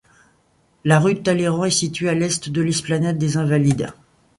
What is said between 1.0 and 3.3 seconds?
de Talleyrand est située à l'est de l'esplanade